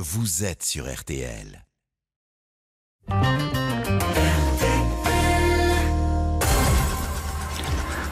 [0.00, 1.64] vous êtes sur RTL.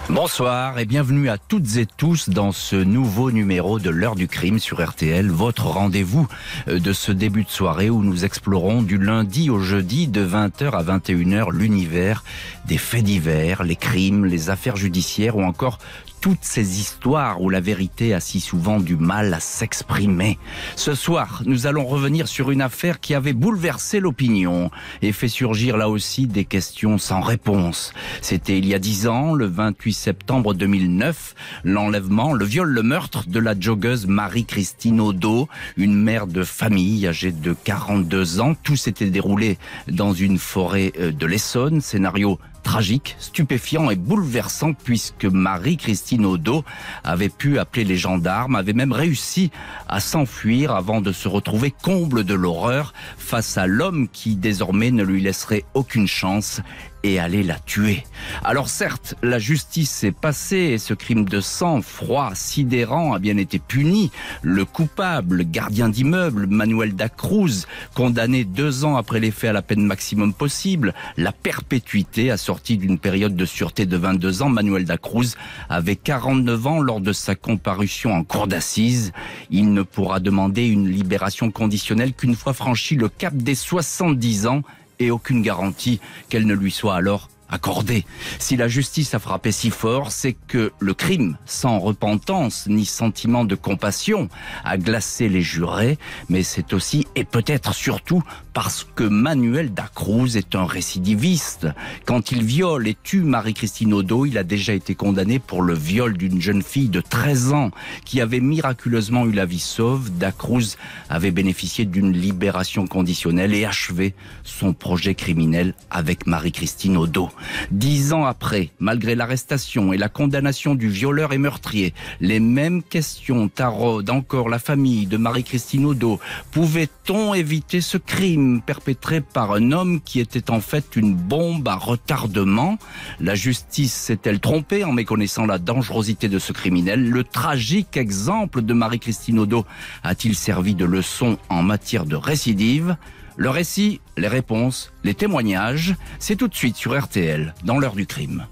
[0.09, 4.59] Bonsoir et bienvenue à toutes et tous dans ce nouveau numéro de l'heure du crime
[4.59, 6.27] sur RTL, votre rendez-vous
[6.67, 10.71] euh, de ce début de soirée où nous explorons du lundi au jeudi de 20h
[10.71, 12.25] à 21h l'univers
[12.64, 15.79] des faits divers, les crimes, les affaires judiciaires ou encore
[16.27, 20.40] toutes ces histoires où la vérité a si souvent du mal à s'exprimer.
[20.75, 24.72] Ce soir, nous allons revenir sur une affaire qui avait bouleversé l'opinion
[25.03, 27.93] et fait surgir là aussi des questions sans réponse.
[28.22, 33.28] C'était il y a dix ans, le 28 septembre 2009, l'enlèvement, le viol, le meurtre
[33.28, 38.56] de la joggeuse Marie-Christine Odo, une mère de famille âgée de 42 ans.
[38.64, 45.25] Tout s'était déroulé dans une forêt euh, de l'Essonne, scénario tragique, stupéfiant et bouleversant puisque
[45.25, 46.64] Marie-Christine Odo
[47.05, 49.52] avait pu appeler les gendarmes, avait même réussi
[49.89, 55.05] à s'enfuir avant de se retrouver comble de l'horreur face à l'homme qui désormais ne
[55.05, 56.61] lui laisserait aucune chance
[57.07, 58.05] et aller la tuer.
[58.43, 63.37] Alors certes, la justice est passée et ce crime de sang froid, sidérant a bien
[63.37, 64.11] été puni.
[64.43, 69.85] Le coupable, gardien d'immeuble, Manuel Dacruz, condamné deux ans après les faits à la peine
[69.85, 75.37] maximum possible, la perpétuité assortie d'une période de sûreté de 22 ans, Manuel Dacruz
[75.69, 79.13] avait 49 ans lors de sa comparution en cour d'assises.
[79.51, 84.63] Il ne pourra demander une libération conditionnelle qu'une fois franchi le cap des 70 ans
[84.98, 88.05] et aucune garantie qu'elle ne lui soit alors accordée.
[88.39, 93.44] Si la justice a frappé si fort, c'est que le crime, sans repentance ni sentiment
[93.44, 94.28] de compassion,
[94.64, 100.55] a glacé les jurés, mais c'est aussi et peut-être surtout parce que Manuel Dacruz est
[100.55, 101.67] un récidiviste.
[102.06, 106.17] Quand il viole et tue Marie-Christine Odo, il a déjà été condamné pour le viol
[106.17, 107.70] d'une jeune fille de 13 ans
[108.05, 110.11] qui avait miraculeusement eu la vie sauve.
[110.17, 110.77] Dacruz
[111.11, 117.30] avait bénéficié d'une libération conditionnelle et achevé son projet criminel avec Marie-Christine Odo.
[117.70, 123.48] Dix ans après, malgré l'arrestation et la condamnation du violeur et meurtrier, les mêmes questions
[123.48, 126.20] taraudent encore la famille de Marie-Christine Odo.
[126.51, 131.76] Pouvait-on éviter ce crime perpétré par un homme qui était en fait une bombe à
[131.76, 132.78] retardement?
[133.20, 137.08] La justice s'est-elle trompée en méconnaissant la dangerosité de ce criminel?
[137.08, 139.66] Le tragique exemple de Marie-Christine Odo
[140.03, 142.97] a-t-il servi de leçon en matière de récidive?
[143.36, 148.06] Le récit, les réponses, les témoignages, c'est tout de suite sur RTL, dans l'heure du
[148.06, 148.47] crime.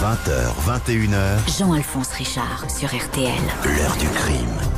[0.00, 3.32] 20h, 21h, Jean-Alphonse Richard sur RTL.
[3.64, 4.73] l'heure du crime.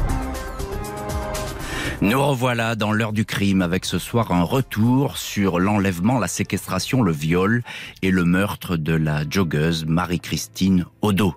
[2.02, 7.02] Nous revoilà dans l'heure du crime avec ce soir un retour sur l'enlèvement, la séquestration,
[7.02, 7.62] le viol
[8.02, 11.34] et le meurtre de la joggeuse Marie-Christine Odo.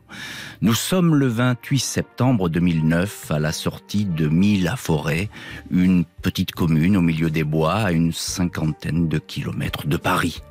[0.62, 5.30] Nous sommes le 28 septembre 2009 à la sortie de Mille-la-Forêt,
[5.72, 10.42] une petite commune au milieu des bois à une cinquantaine de kilomètres de Paris.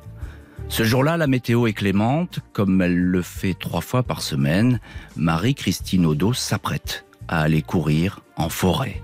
[0.69, 4.79] Ce jour-là, la météo est clémente, comme elle le fait trois fois par semaine.
[5.15, 9.03] Marie-Christine Odo s'apprête à aller courir en forêt.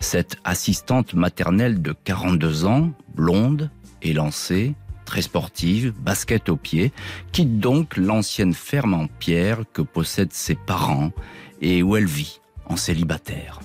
[0.00, 3.70] Cette assistante maternelle de 42 ans, blonde,
[4.02, 4.74] élancée,
[5.04, 6.92] très sportive, basket aux pieds,
[7.32, 11.12] quitte donc l'ancienne ferme en pierre que possèdent ses parents
[11.60, 13.60] et où elle vit en célibataire.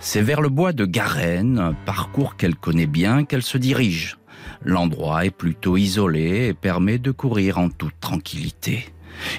[0.00, 4.16] C'est vers le bois de Garenne, un parcours qu'elle connaît bien, qu'elle se dirige.
[4.64, 8.86] L'endroit est plutôt isolé et permet de courir en toute tranquillité.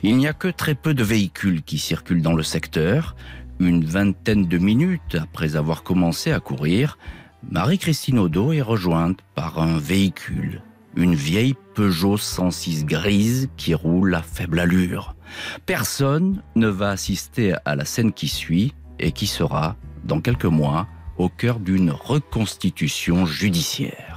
[0.04, 3.16] Il n'y a que très peu de véhicules qui circulent dans le secteur.
[3.62, 6.98] Une vingtaine de minutes après avoir commencé à courir,
[7.48, 10.64] Marie-Christine Odo est rejointe par un véhicule,
[10.96, 15.16] une vieille Peugeot 106 grise qui roule à faible allure.
[15.68, 20.88] Personne ne va assister à la scène qui suit et qui sera, dans quelques mois,
[21.20, 24.16] au cœur d'une reconstitution judiciaire.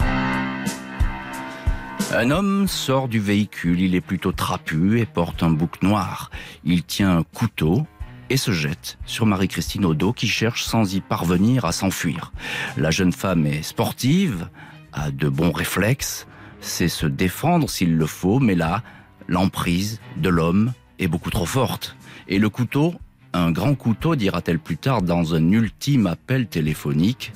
[2.15, 6.31] Un homme sort du véhicule, il est plutôt trapu et porte un bouc noir.
[6.65, 7.87] Il tient un couteau
[8.31, 12.33] et se jette sur Marie-Christine Odo qui cherche sans y parvenir à s'enfuir.
[12.77, 14.49] La jeune femme est sportive,
[14.93, 16.27] a de bons réflexes,
[16.61, 18.83] sait se défendre s'il le faut, mais là,
[19.29, 21.97] l'emprise de l'homme est beaucoup trop forte.
[22.29, 22.95] Et le couteau,
[23.33, 27.33] un grand couteau, dira-t-elle plus tard dans un ultime appel téléphonique,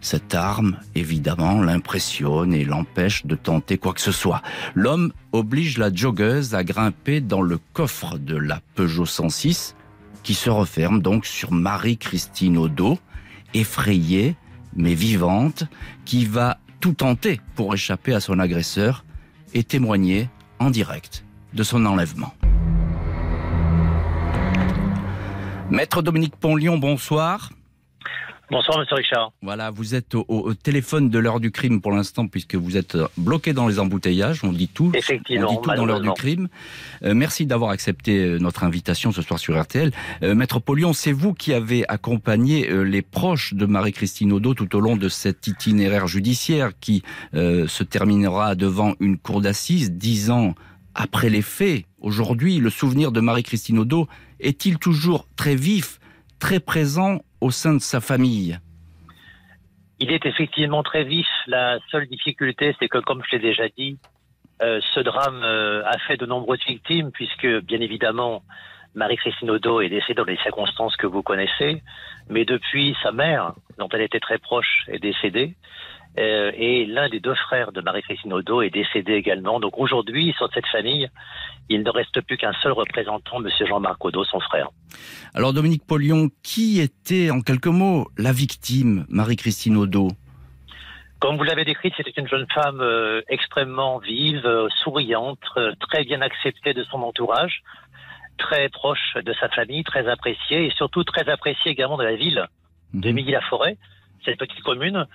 [0.00, 4.42] cette arme, évidemment, l'impressionne et l'empêche de tenter quoi que ce soit.
[4.74, 9.74] L'homme oblige la joggeuse à grimper dans le coffre de la Peugeot 106,
[10.22, 12.98] qui se referme donc sur Marie-Christine Odo,
[13.54, 14.36] effrayée
[14.76, 15.64] mais vivante,
[16.04, 19.04] qui va tout tenter pour échapper à son agresseur
[19.54, 20.28] et témoigner
[20.58, 21.24] en direct
[21.54, 22.34] de son enlèvement.
[25.70, 27.50] Maître Dominique Ponlion, bonsoir.
[28.50, 29.32] Bonsoir, monsieur Richard.
[29.42, 33.52] Voilà, vous êtes au, téléphone de l'heure du crime pour l'instant, puisque vous êtes bloqué
[33.52, 34.42] dans les embouteillages.
[34.42, 34.90] On dit tout.
[34.94, 35.48] Effectivement.
[35.48, 36.48] On dit tout dans l'heure du crime.
[37.02, 39.92] Euh, merci d'avoir accepté euh, notre invitation ce soir sur RTL.
[40.22, 44.80] Euh, Maître Polion, c'est vous qui avez accompagné les proches de Marie-Christine Odo tout au
[44.80, 47.02] long de cet itinéraire judiciaire qui
[47.32, 50.54] se terminera devant une cour d'assises dix ans
[50.94, 51.84] après les faits.
[52.00, 54.08] Aujourd'hui, le souvenir de Marie-Christine Odo
[54.40, 56.00] est-il toujours très vif,
[56.38, 58.58] très présent au sein de sa famille
[59.98, 61.26] Il est effectivement très vif.
[61.46, 63.98] La seule difficulté, c'est que, comme je l'ai déjà dit,
[64.62, 68.42] euh, ce drame euh, a fait de nombreuses victimes, puisque, bien évidemment,
[68.94, 71.82] Marie-Christine Odo est décédée dans les circonstances que vous connaissez,
[72.28, 75.54] mais depuis, sa mère, dont elle était très proche, est décédée.
[76.18, 79.60] Euh, et l'un des deux frères de Marie-Christine Odo est décédé également.
[79.60, 81.08] Donc aujourd'hui, sur cette famille,
[81.68, 83.48] il ne reste plus qu'un seul représentant, M.
[83.66, 84.68] Jean-Marc Odo, son frère.
[85.34, 90.08] Alors Dominique Polion, qui était en quelques mots la victime, Marie-Christine Odo
[91.20, 95.40] comme vous l'avez décrite, c'était une jeune femme euh, extrêmement vive, euh, souriante,
[95.80, 97.64] très bien acceptée de son entourage,
[98.38, 102.46] très proche de sa famille, très appréciée et surtout très appréciée également de la ville
[102.94, 103.30] de mhm.
[103.30, 103.76] la forêt
[104.24, 105.06] cette petite commune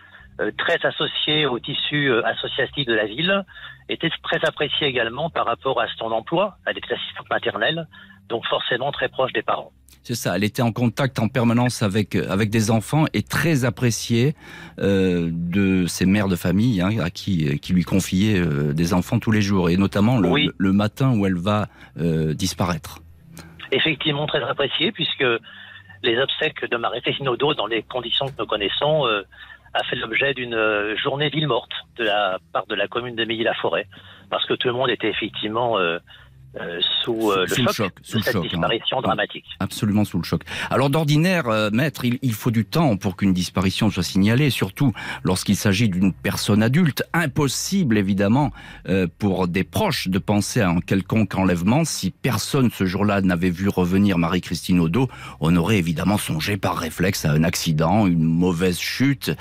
[0.57, 3.44] très associé au tissu euh, associatif de la ville,
[3.89, 6.57] était très apprécié également par rapport à son emploi.
[6.65, 7.88] Elle était assistante maternelle,
[8.30, 9.71] donc forcément très proche des parents.
[10.03, 13.63] C'est ça, elle était en contact en permanence avec, euh, avec des enfants et très
[13.63, 14.35] appréciée
[14.77, 18.41] de ses mères de famille hein, à qui, qui lui confiait
[18.74, 23.00] des enfants tous les jours, et notamment le, le matin où elle va disparaître.
[23.71, 25.25] Effectivement, très appréciée, puisque
[26.03, 29.06] les obsèques de Marie-Christine dans les conditions que nous connaissons,
[29.73, 33.25] a fait l'objet d'une euh, journée ville morte de la part de la commune de
[33.25, 33.87] Milly-la-Forêt,
[34.29, 35.99] parce que tout le monde était effectivement euh,
[36.59, 38.47] euh, sous, euh, le, choc sous de cette choc, hein.
[38.47, 39.45] disparition dramatique.
[39.59, 40.44] Absolument sous le choc.
[40.69, 44.94] Alors d'ordinaire, euh, maître, il, il, faut du temps pour qu'une disparition soit signalée, surtout
[45.23, 47.03] lorsqu'il s'agit d'une personne adulte.
[47.13, 48.51] Impossible, évidemment,
[49.17, 51.85] pour des proches de penser à un quelconque enlèvement.
[51.85, 55.09] Si personne ce jour-là n'avait vu revenir Marie-Christine Odo,
[55.39, 59.31] on aurait évidemment songé par réflexe à un accident, une mauvaise chute,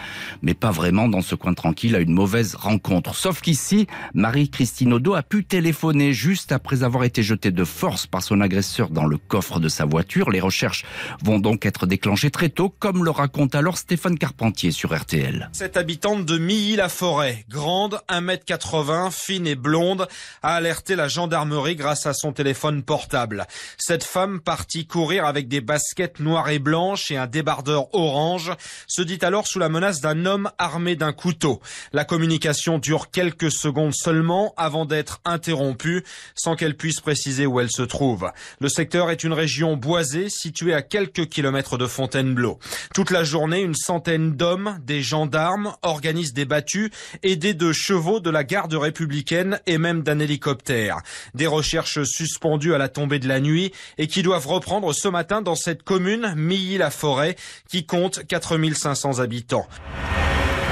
[0.41, 3.15] mais pas vraiment dans ce coin tranquille à une mauvaise rencontre.
[3.15, 8.23] Sauf qu'ici, Marie-Christine Odo a pu téléphoner juste après avoir été jeté de force par
[8.23, 10.31] son agresseur dans le coffre de sa voiture.
[10.31, 10.85] Les recherches
[11.23, 15.51] vont donc être déclenchées très tôt, comme le raconte alors Stéphane Carpentier sur RTL.
[15.53, 20.07] Cette habitante de Milly-la-Forêt, grande, 1m80, fine et blonde,
[20.43, 23.47] a alerté la gendarmerie grâce à son téléphone portable.
[23.79, 28.53] Cette femme partie courir avec des baskets noires et blanches et un débardeur orange
[28.87, 31.61] se dit alors sous la menace d'un homme armé d'un couteau.
[31.93, 36.05] La communication dure quelques secondes seulement avant d'être interrompue
[36.35, 38.31] sans qu'elle puisse préciser où elle se trouve.
[38.61, 42.59] Le secteur est une région boisée située à quelques kilomètres de Fontainebleau.
[42.95, 46.91] Toute la journée, une centaine d'hommes, des gendarmes, organisent des battues,
[47.23, 50.99] aidés de chevaux de la garde républicaine et même d'un hélicoptère.
[51.35, 55.43] Des recherches suspendues à la tombée de la nuit et qui doivent reprendre ce matin
[55.43, 57.37] dans cette commune, Milly-la-Forêt,
[57.69, 59.67] qui compte 4500 habitants.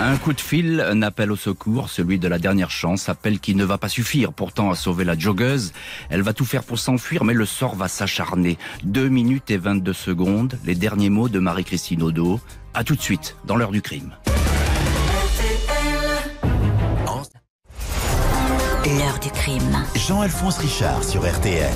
[0.03, 3.55] Un coup de fil, un appel au secours, celui de la dernière chance, appel qui
[3.55, 5.75] ne va pas suffire pourtant à sauver la joggeuse.
[6.09, 8.57] Elle va tout faire pour s'enfuir, mais le sort va s'acharner.
[8.83, 12.41] Deux minutes et 22 secondes, les derniers mots de Marie-Christine Odo.
[12.73, 14.15] À tout de suite, dans l'heure du crime.
[18.87, 19.85] L'heure du crime.
[19.95, 21.71] Jean-Alphonse Richard sur RTL.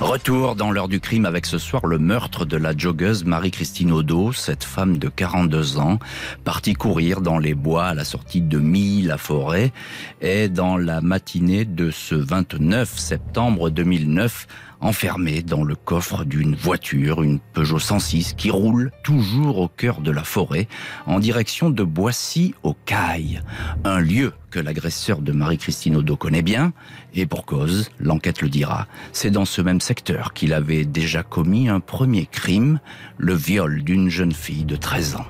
[0.00, 4.30] Retour dans l'heure du crime avec ce soir le meurtre de la joggeuse Marie-Christine Odo,
[4.30, 5.98] cette femme de 42 ans,
[6.44, 9.72] partie courir dans les bois à la sortie de Milly-la-Forêt,
[10.20, 14.46] et dans la matinée de ce 29 septembre 2009,
[14.80, 20.10] enfermé dans le coffre d'une voiture, une Peugeot 106, qui roule toujours au cœur de
[20.10, 20.68] la forêt,
[21.06, 23.40] en direction de Boissy aux Cailles,
[23.84, 26.72] un lieu que l'agresseur de Marie-Christine Odo connaît bien,
[27.14, 28.86] et pour cause, l'enquête le dira.
[29.12, 32.80] C'est dans ce même secteur qu'il avait déjà commis un premier crime,
[33.18, 35.26] le viol d'une jeune fille de 13 ans.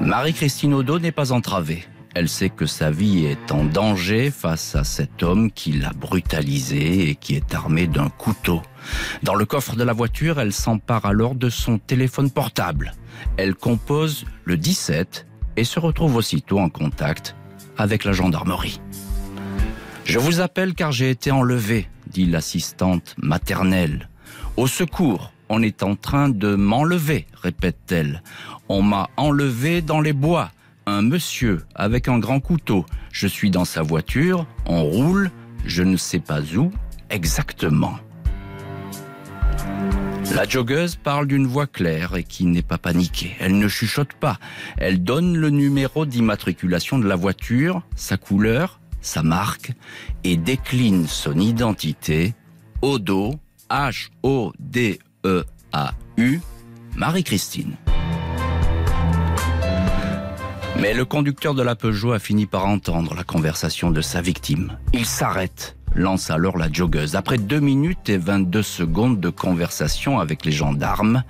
[0.00, 1.84] Marie-Christine Odo n'est pas entravée.
[2.18, 7.10] Elle sait que sa vie est en danger face à cet homme qui l'a brutalisée
[7.10, 8.60] et qui est armé d'un couteau.
[9.22, 12.92] Dans le coffre de la voiture, elle s'empare alors de son téléphone portable.
[13.36, 17.36] Elle compose le 17 et se retrouve aussitôt en contact
[17.76, 18.80] avec la gendarmerie.
[20.04, 24.08] Je vous appelle car j'ai été enlevée, dit l'assistante maternelle.
[24.56, 28.24] Au secours, on est en train de m'enlever, répète-t-elle.
[28.68, 30.50] On m'a enlevé dans les bois
[30.88, 32.84] un monsieur avec un grand couteau.
[33.12, 35.30] Je suis dans sa voiture, on roule,
[35.64, 36.70] je ne sais pas où
[37.10, 37.98] exactement.
[40.34, 43.34] La joggeuse parle d'une voix claire et qui n'est pas paniquée.
[43.40, 44.38] Elle ne chuchote pas.
[44.76, 49.72] Elle donne le numéro d'immatriculation de la voiture, sa couleur, sa marque
[50.24, 52.34] et décline son identité.
[52.82, 53.36] Odo,
[53.70, 54.00] H-O-D-E-A-U,
[56.94, 57.76] Marie-Christine.
[60.80, 64.78] Mais le conducteur de la Peugeot a fini par entendre la conversation de sa victime.
[64.92, 67.16] Il s'arrête lance alors la joggeuse.
[67.16, 71.24] Après 2 minutes et 22 secondes de conversation avec les gendarmes,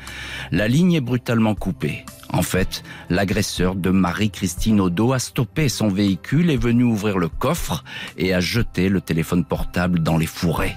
[0.50, 2.05] la ligne est brutalement coupée.
[2.31, 7.85] En fait, l'agresseur de Marie-Christine Odo a stoppé son véhicule, est venu ouvrir le coffre
[8.19, 10.76] et a jeté le téléphone portable dans les fourrés.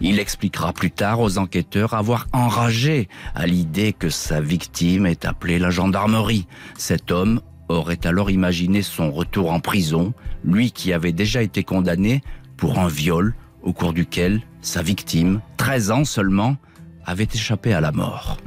[0.00, 5.58] Il expliquera plus tard aux enquêteurs avoir enragé à l'idée que sa victime ait appelé
[5.58, 6.46] la gendarmerie.
[6.78, 12.22] Cet homme aurait alors imaginé son retour en prison, lui qui avait déjà été condamné
[12.56, 16.56] pour un viol au cours duquel sa victime, 13 ans seulement,
[17.04, 18.38] avait échappé à la mort.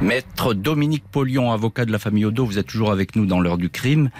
[0.00, 3.58] Maître Dominique Polion, avocat de la famille Odo, vous êtes toujours avec nous dans l'heure
[3.58, 4.10] du crime.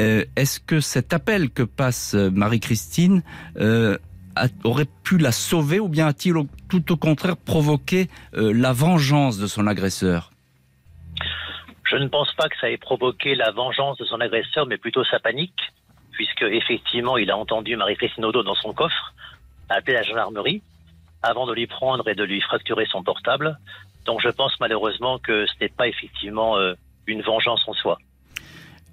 [0.00, 3.22] Euh, est-ce que cet appel que passe euh, Marie-Christine
[3.58, 3.96] euh,
[4.64, 6.34] aurait pu la sauver ou bien a-t-il
[6.68, 10.30] tout au contraire provoqué la vengeance de son agresseur?
[11.90, 15.04] Je ne pense pas que ça ait provoqué la vengeance de son agresseur, mais plutôt
[15.04, 15.60] sa panique
[16.20, 19.14] puisque effectivement il a entendu Marie-Christine Odo dans son coffre,
[19.70, 20.60] appeler la gendarmerie
[21.22, 23.58] avant de lui prendre et de lui fracturer son portable.
[24.04, 26.74] Donc je pense malheureusement que ce n'est pas effectivement euh,
[27.06, 27.98] une vengeance en soi.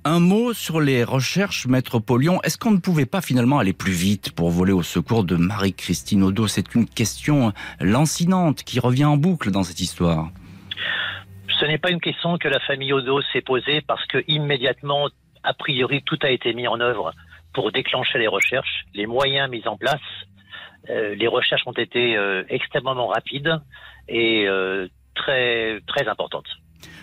[0.06, 2.42] Un mot sur les recherches, Maître Polion.
[2.44, 6.24] Est-ce qu'on ne pouvait pas finalement aller plus vite pour voler au secours de Marie-Christine
[6.24, 6.48] Odo?
[6.48, 7.52] C'est une question
[7.82, 10.30] lancinante qui revient en boucle dans cette histoire.
[11.60, 15.10] Ce n'est pas une question que la famille Odo s'est posée parce que immédiatement
[15.44, 17.14] a priori, tout a été mis en œuvre
[17.54, 20.02] pour déclencher les recherches, les moyens mis en place.
[20.90, 23.60] Euh, les recherches ont été euh, extrêmement rapides
[24.08, 26.48] et euh, très très importantes.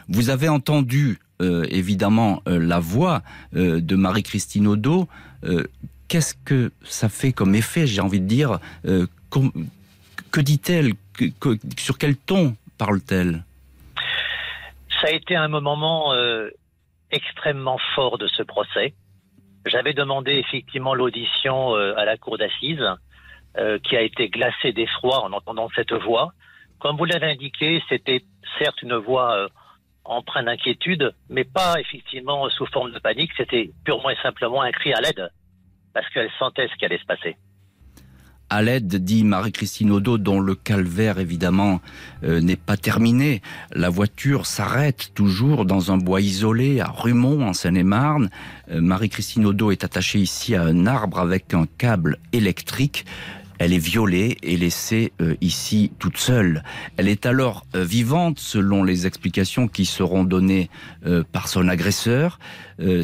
[0.08, 5.08] Vous avez entendu évidemment la voix de Marie-Christine Odo.
[6.08, 10.92] Qu'est-ce que ça fait comme effet, j'ai envie de dire Que dit-elle
[11.76, 13.42] Sur quel ton parle-t-elle?
[15.04, 16.14] Ça a été un moment
[17.10, 18.94] extrêmement fort de ce procès.
[19.66, 22.86] J'avais demandé effectivement l'audition euh, à la cour d'assises,
[23.58, 26.32] euh, qui a été glacée d'effroi en entendant cette voix.
[26.78, 28.22] Comme vous l'avez indiqué, c'était
[28.58, 29.48] certes une voix euh,
[30.04, 33.32] empreinte d'inquiétude, mais pas effectivement sous forme de panique.
[33.36, 35.30] C'était purement et simplement un cri à l'aide,
[35.92, 37.36] parce qu'elle sentait ce qui allait se passer
[38.50, 41.80] à l'aide, dit Marie-Christine Odo, dont le calvaire évidemment
[42.22, 43.42] euh, n'est pas terminé.
[43.72, 48.30] La voiture s'arrête toujours dans un bois isolé à Rumont, en Seine-et-Marne.
[48.70, 53.06] Euh, Marie-Christine Odo est attachée ici à un arbre avec un câble électrique.
[53.58, 56.64] Elle est violée et laissée euh, ici toute seule.
[56.96, 60.70] Elle est alors euh, vivante selon les explications qui seront données
[61.06, 62.38] euh, par son agresseur.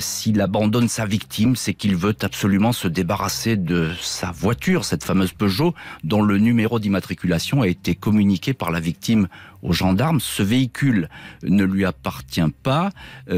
[0.01, 5.31] S'il abandonne sa victime, c'est qu'il veut absolument se débarrasser de sa voiture, cette fameuse
[5.31, 9.29] Peugeot, dont le numéro d'immatriculation a été communiqué par la victime
[9.63, 10.19] aux gendarmes.
[10.19, 11.09] Ce véhicule
[11.45, 12.91] ne lui appartient pas,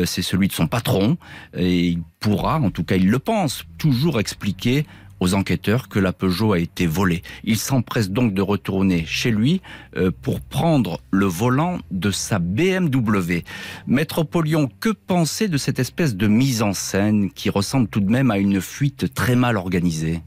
[0.06, 1.18] c'est celui de son patron,
[1.54, 4.86] et il pourra, en tout cas il le pense, toujours expliquer
[5.22, 7.22] aux enquêteurs que la Peugeot a été volée.
[7.44, 9.62] Il s'empresse donc de retourner chez lui
[9.96, 13.44] euh, pour prendre le volant de sa BMW.
[13.86, 18.10] Maître Polion, que penser de cette espèce de mise en scène qui ressemble tout de
[18.10, 20.20] même à une fuite très mal organisée?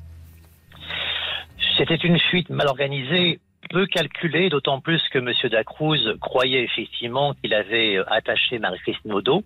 [1.77, 5.33] C'était une fuite mal organisée peu calculée, d'autant plus que M.
[5.51, 9.43] Dacruz croyait effectivement qu'il avait attaché Marie-Christine au dos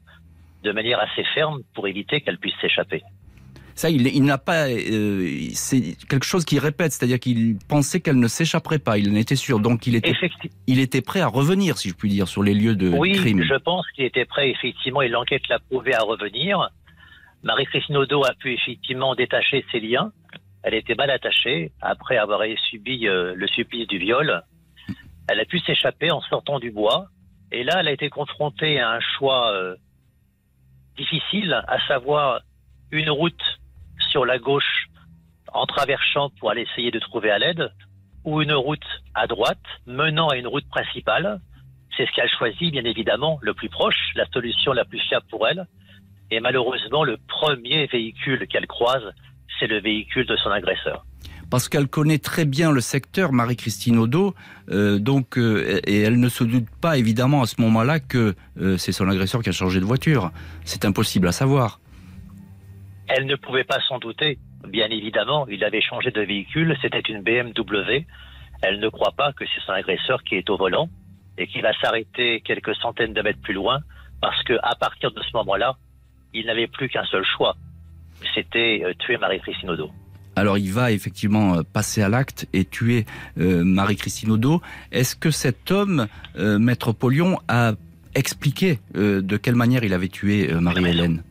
[0.64, 3.02] de manière assez ferme pour éviter qu'elle puisse s'échapper.
[3.80, 4.68] Ça, il, n'a pas.
[4.68, 8.98] Euh, c'est quelque chose qu'il répète, c'est-à-dire qu'il pensait qu'elle ne s'échapperait pas.
[8.98, 10.14] Il en était sûr, donc il était,
[10.68, 13.40] il était prêt à revenir, si je puis dire, sur les lieux de crime.
[13.40, 16.68] Oui, je pense qu'il était prêt effectivement, et l'enquête l'a prouvé à revenir.
[17.44, 20.12] Marie-Christine Odo a pu effectivement détacher ses liens.
[20.64, 24.44] Elle était mal attachée après avoir subi euh, le supplice du viol.
[25.30, 27.06] Elle a pu s'échapper en sortant du bois.
[27.54, 29.78] Et là, elle a été confrontée à un choix euh,
[30.98, 32.42] difficile, à savoir
[32.92, 33.60] une route
[34.10, 34.88] sur la gauche
[35.54, 37.72] en traversant pour aller essayer de trouver à l'aide,
[38.24, 38.86] ou une route
[39.16, 41.40] à droite menant à une route principale.
[41.96, 45.48] C'est ce qu'elle choisit, bien évidemment, le plus proche, la solution la plus fiable pour
[45.48, 45.68] elle.
[46.32, 49.04] Et malheureusement, le premier véhicule qu'elle croise,
[49.60, 51.06] c'est le véhicule de son agresseur.
[51.50, 54.36] Parce qu'elle connaît très bien le secteur, Marie-Christine Odo,
[54.70, 58.78] euh, donc, euh, et elle ne se doute pas évidemment à ce moment-là que euh,
[58.78, 60.32] c'est son agresseur qui a changé de voiture.
[60.64, 61.80] C'est impossible à savoir.
[63.10, 64.38] Elle ne pouvait pas s'en douter.
[64.68, 68.06] Bien évidemment, il avait changé de véhicule, c'était une BMW.
[68.62, 70.90] elle ne croit pas que c'est son agresseur qui est au volant
[71.38, 73.80] et qui va s'arrêter quelques centaines de mètres plus loin
[74.22, 75.78] parce que à partir de ce moment-là,
[76.34, 77.56] il n'avait plus qu'un seul choix.
[78.36, 79.90] C'était euh, tuer Marie-Christine Odo.
[80.36, 83.06] Alors il va effectivement euh, passer à l'acte et tuer
[83.40, 84.62] euh, Marie-Christine Odo.
[84.92, 87.74] Est-ce que cet homme, Maître Polion, a
[88.16, 91.24] expliqué de quelle manière il avait tué Marie-Hélène?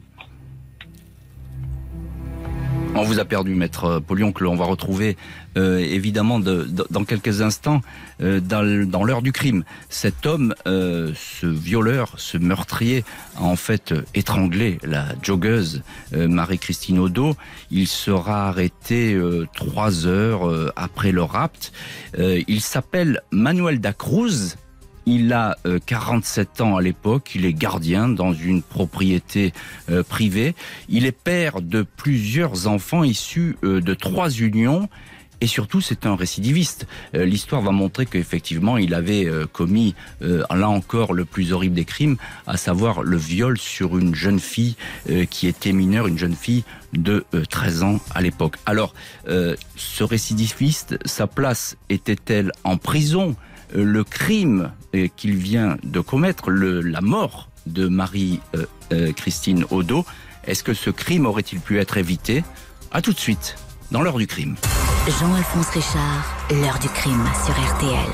[2.98, 5.16] On vous a perdu, maître Polion, que l'on va retrouver
[5.56, 7.80] euh, évidemment dans quelques instants
[8.20, 9.64] euh, dans, l'heure du crime.
[9.88, 13.04] Cet homme, euh, ce violeur, ce meurtrier,
[13.36, 17.36] a en fait étranglé la joggeuse Marie-Christine Odo.
[17.70, 19.18] Il sera arrêté
[19.54, 21.72] trois heures après le rapt.
[22.16, 24.56] il s'appelle Manuel da Cruz.
[25.10, 29.54] Il a 47 euh, ans à l'époque, il est gardien dans une propriété
[29.88, 30.54] euh, privée.
[30.90, 34.90] Il est père de plusieurs enfants issus euh, de trois unions.
[35.40, 36.86] Et surtout, c'est un récidiviste.
[37.14, 42.16] L'histoire va montrer qu'effectivement, il avait commis, là encore, le plus horrible des crimes,
[42.48, 44.74] à savoir le viol sur une jeune fille
[45.30, 48.56] qui était mineure, une jeune fille de 13 ans à l'époque.
[48.66, 48.94] Alors,
[49.28, 53.36] ce récidiviste, sa place était-elle en prison?
[53.72, 60.04] Le crime euh, qu'il vient de commettre, la mort de Marie-Christine euh, Odo,
[60.46, 62.44] est-ce que ce crime aurait-il pu être évité?
[62.90, 63.56] À tout de suite,
[63.90, 64.56] dans l'heure du crime.
[65.20, 68.10] Jean-Alphonse Richard, l'heure du crime sur RTL.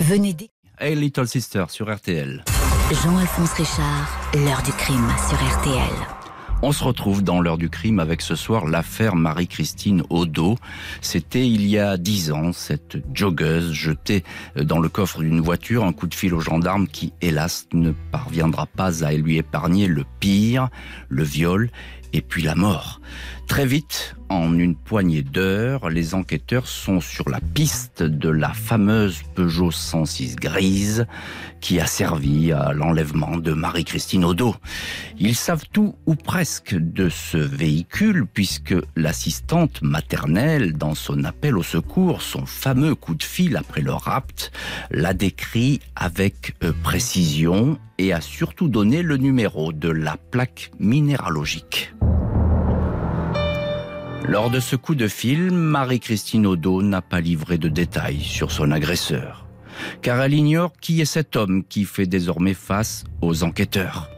[0.00, 0.36] Venez
[0.78, 2.44] Hey Little Sister sur RTL.
[2.90, 6.21] Jean-Alphonse Richard, l'heure du crime sur RTL.
[6.64, 10.58] On se retrouve dans l'heure du crime avec ce soir l'affaire Marie-Christine Odo.
[11.00, 14.22] C'était il y a dix ans, cette joggeuse jetée
[14.54, 18.66] dans le coffre d'une voiture, un coup de fil aux gendarmes qui, hélas, ne parviendra
[18.66, 20.68] pas à lui épargner le pire,
[21.08, 21.68] le viol
[22.12, 23.00] et puis la mort.
[23.48, 29.20] Très vite, en une poignée d'heures, les enquêteurs sont sur la piste de la fameuse
[29.34, 31.06] Peugeot 106 grise
[31.60, 34.56] qui a servi à l'enlèvement de Marie-Christine Odo.
[35.18, 41.62] Ils savent tout ou presque de ce véhicule puisque l'assistante maternelle, dans son appel au
[41.62, 44.50] secours, son fameux coup de fil après le rapt,
[44.90, 51.94] l'a décrit avec euh, précision et a surtout donné le numéro de la plaque minéralogique.
[54.26, 58.72] Lors de ce coup de fil, Marie-Christine Odo n'a pas livré de détails sur son
[58.72, 59.46] agresseur,
[60.00, 64.10] car elle ignore qui est cet homme qui fait désormais face aux enquêteurs.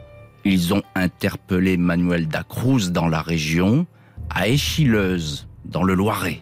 [0.47, 3.87] Ils ont interpellé Manuel Dacruz dans la région,
[4.31, 6.41] à Échileuse, dans le Loiret.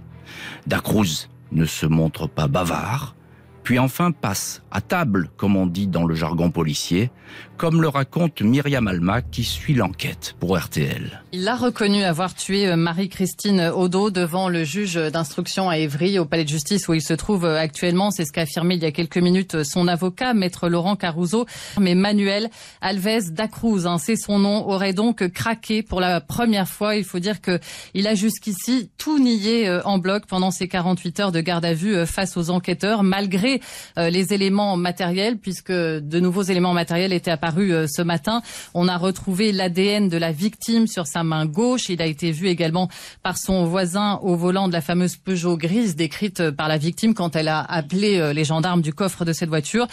[0.69, 3.17] Dacruz ne se montre pas bavard,
[3.63, 7.11] puis enfin passe à table, comme on dit dans le jargon policier,
[7.57, 11.23] comme le raconte Myriam Alma qui suit l'enquête pour RTL.
[11.33, 16.25] Il a reconnu avoir tué euh, Marie-Christine Odo devant le juge d'instruction à Évry, au
[16.25, 18.11] palais de justice où il se trouve euh, actuellement.
[18.11, 21.47] C'est ce qu'a affirmé il y a quelques minutes euh, son avocat, maître Laurent Caruso.
[21.79, 26.97] Mais Manuel Alves Dacruz, hein, c'est son nom, aurait donc craqué pour la première fois.
[26.97, 27.61] Il faut dire que
[27.95, 32.07] il a jusqu'ici tout nié en bloc pendant ces 48 heures de garde à vue
[32.07, 33.52] face aux enquêteurs, malgré
[33.97, 38.43] les éléments matériels, puisque de nouveaux éléments matériels étaient apparus euh, ce matin.
[38.75, 41.89] On a retrouvé l'ADN de la victime sur sa main gauche.
[41.89, 42.89] Il a été vu également
[43.23, 47.15] par son voisin au volant de la fameuse Peugeot grise décrite euh, par la victime
[47.15, 49.87] quand elle a appelé euh, les gendarmes du coffre de cette voiture.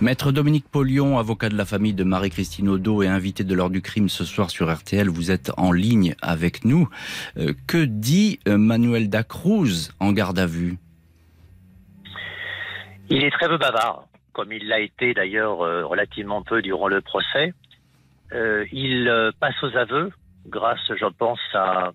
[0.00, 3.82] Maître Dominique Polion, avocat de la famille de Marie-Christine Odo et invité de l'heure du
[3.82, 6.88] crime ce soir sur RTL, vous êtes en ligne avec nous.
[7.66, 10.78] que dit Manuel Dacruz en garde à vue?
[13.10, 14.04] Il est très peu bavard
[14.38, 17.52] comme il l'a été d'ailleurs euh, relativement peu durant le procès.
[18.30, 20.12] Euh, il euh, passe aux aveux
[20.46, 21.90] grâce, je pense, à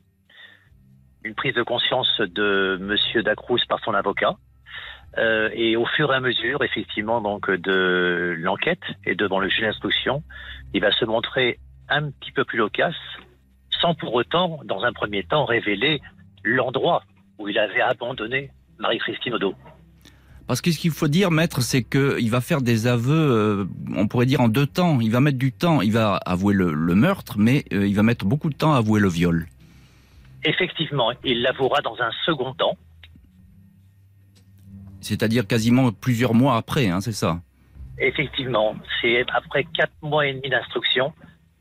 [1.23, 4.35] une prise de conscience de Monsieur Dacruz par son avocat.
[5.53, 10.21] et au fur et à mesure, effectivement, donc de l'enquête et devant le juge d'instruction,
[10.73, 13.03] il va se montrer un petit peu plus loquace,
[13.79, 16.01] sans pour autant, dans un premier temps, révéler
[16.43, 17.03] l'endroit
[17.39, 19.55] où il avait abandonné Marie-Christine Odo.
[20.47, 24.07] Parce que ce qu'il faut dire, maître, c'est qu'il va faire des aveux, euh, on
[24.07, 24.99] pourrait dire en deux temps.
[24.99, 28.25] Il va mettre du temps, il va avouer le, meurtre, mais euh, il va mettre
[28.25, 29.47] beaucoup de temps à avouer le viol.
[30.43, 32.77] Effectivement, il l'avouera dans un second temps.
[34.99, 37.39] C'est-à-dire quasiment plusieurs mois après, hein, c'est ça
[37.97, 41.13] Effectivement, c'est après quatre mois et demi d'instruction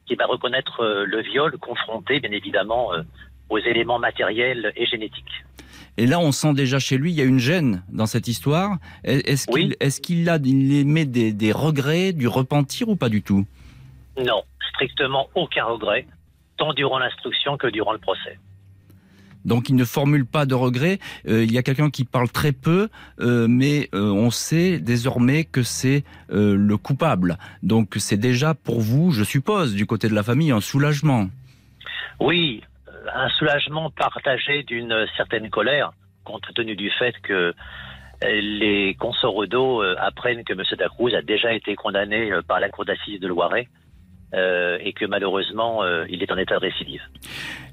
[0.06, 2.90] qu'il va reconnaître euh, le viol, confronté bien évidemment
[3.52, 5.44] aux éléments matériels et génétiques.
[5.98, 8.78] Et là, on sent déjà chez lui, il y a une gêne dans cette histoire.
[9.04, 9.46] Est-ce
[10.00, 13.46] qu'il est a, il émet des, des, regrets, du repentir ou pas du tout?
[14.16, 16.06] Non, strictement aucun regret,
[16.56, 18.38] tant durant l'instruction que durant le procès.
[19.44, 20.98] Donc il ne formule pas de regrets.
[21.28, 22.88] Euh, il y a quelqu'un qui parle très peu,
[23.20, 27.36] euh, mais euh, on sait désormais que c'est le coupable.
[27.62, 31.28] Donc c'est déjà pour vous, je suppose, du côté de la famille, un soulagement.
[32.20, 32.62] Oui,
[33.14, 35.92] un soulagement partagé d'une certaine colère,
[36.24, 37.54] compte tenu du fait que
[38.24, 40.62] les consorts d'eau apprennent que M.
[40.78, 43.66] Dacruz a déjà été condamné par la Cour d'assises de Loiret
[44.34, 47.02] euh, et que malheureusement euh, il est en état de récidive.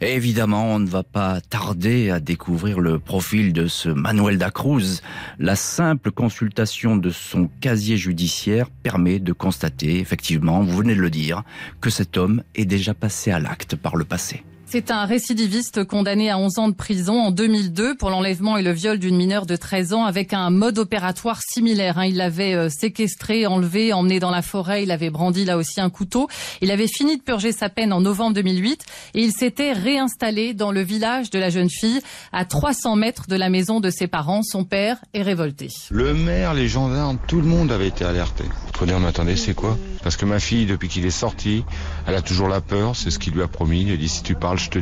[0.01, 5.01] évidemment, on ne va pas tarder à découvrir le profil de ce Manuel da Cruz.
[5.37, 11.09] La simple consultation de son casier judiciaire permet de constater, effectivement, vous venez de le
[11.09, 11.43] dire,
[11.79, 14.43] que cet homme est déjà passé à l'acte par le passé.
[14.71, 18.71] C'est un récidiviste condamné à 11 ans de prison en 2002 pour l'enlèvement et le
[18.71, 21.97] viol d'une mineure de 13 ans avec un mode opératoire similaire.
[21.97, 22.05] Hein.
[22.05, 24.83] Il l'avait euh, séquestré, enlevé, emmené dans la forêt.
[24.83, 26.27] Il avait brandi là aussi un couteau.
[26.61, 30.71] Il avait fini de purger sa peine en novembre 2008 et il s'était réinstallé dans
[30.71, 31.99] le village de la jeune fille
[32.31, 34.43] à 300 mètres de la maison de ses parents.
[34.43, 35.69] Son père est révolté.
[35.89, 38.43] Le maire, les gendarmes, tout le monde avait été alerté.
[38.75, 39.77] Faut dire, mais attendez, c'est quoi?
[40.03, 41.65] Parce que ma fille, depuis qu'il est sorti,
[42.07, 43.81] elle a toujours la peur, c'est ce qu'il lui a promis.
[43.81, 44.79] Il a dit, si tu parles, je te.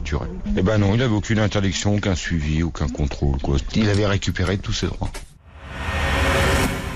[0.58, 3.38] Eh ben non, il n'avait aucune interdiction, aucun suivi, aucun contrôle.
[3.76, 5.12] Il avait récupéré tous ses droits.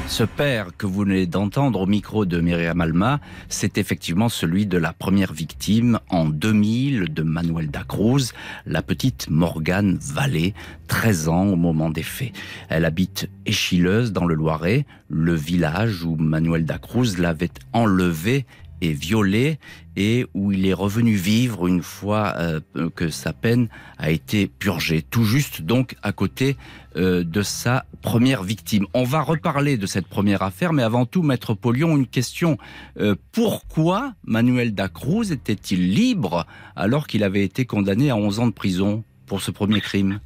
[0.08, 4.78] Ce père que vous venez d'entendre au micro de Myriam Alma, c'est effectivement celui de
[4.78, 8.34] la première victime en 2000 de Manuel da Cruz,
[8.66, 10.54] la petite Morgane Vallée,
[10.88, 12.34] 13 ans au moment des faits.
[12.68, 18.46] Elle habite Échileuse dans le Loiret, le village où Manuel da Cruz l'avait enlevé
[18.82, 19.60] et violé
[19.96, 22.60] et où il est revenu vivre une fois euh,
[22.96, 23.68] que sa peine
[23.98, 26.56] a été purgée, tout juste donc à côté
[26.96, 28.88] euh, de sa première victime.
[28.94, 32.58] On va reparler de cette première affaire, mais avant tout, Maître Polion, une question.
[33.00, 38.54] Euh, pourquoi Manuel Dacruz était-il libre alors qu'il avait été condamné à 11 ans de
[38.54, 40.20] prison pour ce premier crime?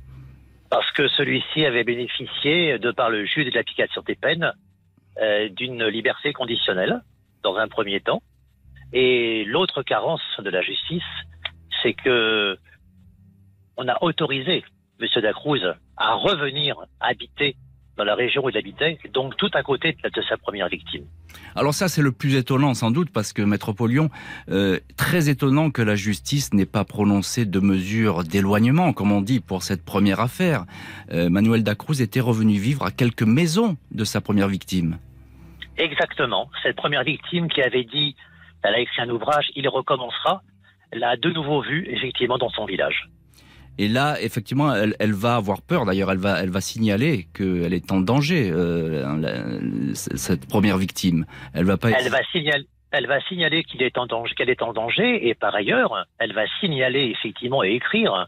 [0.70, 4.52] Parce que celui-ci avait bénéficié, de par le juge de l'application des peines,
[5.52, 7.02] d'une liberté conditionnelle
[7.42, 8.22] dans un premier temps
[8.96, 11.04] et l'autre carence de la justice,
[11.84, 12.58] c'est que
[13.76, 14.64] on a autorisé
[15.02, 15.22] M.
[15.22, 15.60] Dacruz
[15.98, 17.58] à revenir habiter
[17.98, 21.06] dans la région où il habitait, donc tout à côté de sa première victime.
[21.56, 24.10] Alors ça, c'est le plus étonnant sans doute, parce que Maître Polion,
[24.50, 29.42] euh, très étonnant que la justice n'ait pas prononcé de mesures d'éloignement, comme on dit,
[29.42, 30.66] pour cette première affaire.
[31.12, 34.98] Euh, Manuel Dacruz était revenu vivre à quelques maisons de sa première victime.
[35.78, 36.50] Exactement.
[36.64, 38.16] Cette première victime qui avait dit
[38.66, 40.42] elle a écrit un ouvrage, il recommencera,
[40.94, 43.10] l'a de nouveau vu effectivement dans son village.
[43.78, 45.86] Et là, effectivement, elle, va avoir peur.
[45.86, 51.26] D'ailleurs, elle va, elle va signaler qu'elle est en danger, euh, cette première victime.
[51.54, 51.90] Elle va pas.
[51.90, 52.66] Elle va signaler.
[52.92, 56.32] Elle va signaler qu'il est en danger, qu'elle est en danger, et par ailleurs, elle
[56.32, 58.28] va signaler effectivement et écrire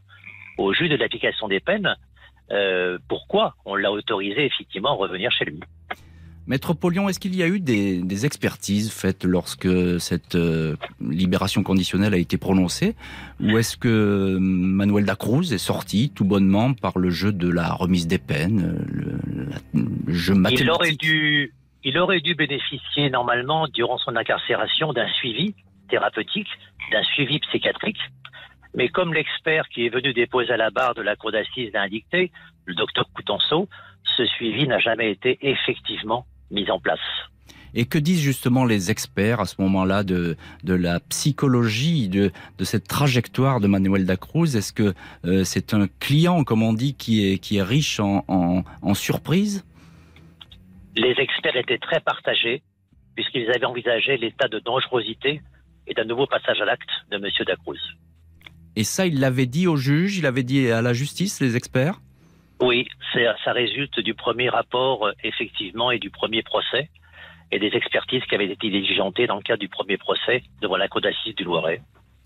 [0.58, 1.96] au juge de l'application des peines
[2.52, 5.60] euh, pourquoi on l'a autorisé effectivement à revenir chez lui.
[6.48, 9.68] Maître Polion, est-ce qu'il y a eu des, expertises faites lorsque
[10.00, 12.96] cette euh, libération conditionnelle a été prononcée
[13.42, 18.08] Ou est-ce que Manuel Dacruz est sorti tout bonnement par le jeu de la remise
[18.08, 20.62] des peines, le, jeu mathématique?
[20.62, 25.54] il aurait, dû, il aurait dû bénéficier normalement, durant son incarcération, d'un suivi
[25.90, 26.48] thérapeutique,
[26.94, 28.00] d'un suivi psychiatrique.
[28.74, 31.82] Mais comme l'expert qui est venu déposer à la barre de la cour d'assises l'a
[31.82, 32.32] indiqué,
[32.64, 33.68] le docteur Coutenceau,
[34.16, 37.00] ce suivi n'a jamais été effectivement mise en place.
[37.74, 42.64] Et que disent justement les experts à ce moment-là de, de la psychologie de, de
[42.64, 44.56] cette trajectoire de Manuel Dacruz?
[44.56, 44.94] Est-ce que
[45.26, 48.94] euh, c'est un client, comme on dit, qui est, qui est riche en, en, en
[48.94, 49.66] surprise
[50.96, 52.64] Les experts étaient très partagés,
[53.16, 55.42] puisqu'ils avaient envisagé l'état de dangerosité
[55.86, 57.26] et d'un nouveau passage à l'acte de M.
[57.46, 57.80] Dacruz.
[58.76, 62.00] Et ça, il l'avait dit au juge, il avait dit à la justice, les experts?
[62.60, 66.90] Oui, ça résulte du premier rapport, euh, effectivement, et du premier procès,
[67.52, 70.88] et des expertises qui avaient été diligentées dans le cadre du premier procès devant la
[70.88, 71.82] Cour d'assises du Loiret.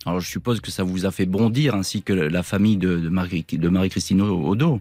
[0.06, 3.10] Alors je suppose que ça vous a fait bondir, ainsi que la famille de, de
[3.10, 4.80] Marie-Christine de Odo.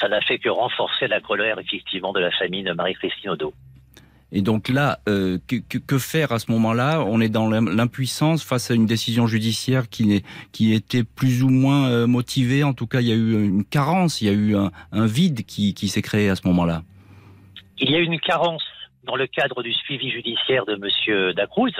[0.00, 3.52] Ça n'a fait que renforcer la colère, effectivement, de la famille de Marie-Christine Odo.
[4.32, 7.04] Et donc là, euh, que, faire à ce moment-là?
[7.04, 11.88] On est dans l'impuissance face à une décision judiciaire qui, qui était plus ou moins
[11.90, 12.62] euh, motivée.
[12.62, 15.44] En tout cas, il y a eu une carence, il y a eu un, vide
[15.44, 16.82] qui, s'est créé à ce moment-là.
[17.78, 18.62] Il y a eu une carence
[19.04, 21.32] dans le cadre du suivi judiciaire de M.
[21.34, 21.72] Dacruz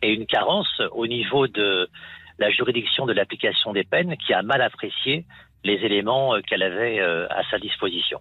[0.00, 1.88] et une carence au niveau de
[2.38, 5.26] la juridiction de l'application des peines qui a mal apprécié
[5.64, 8.20] les éléments euh, qu'elle avait à sa disposition.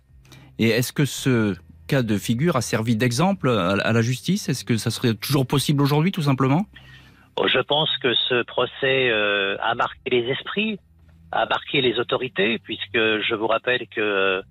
[0.60, 1.56] Et est-ce que ce
[1.92, 4.50] cas de figure a servi d'exemple à la justice?
[4.50, 6.64] Est-ce que ça serait toujours possible aujourd'hui, tout simplement?
[7.38, 10.80] Oh, Je pense que ce procès euh, a marqué les esprits,
[11.32, 14.42] a marqué les autorités, puisque je vous rappelle que euh,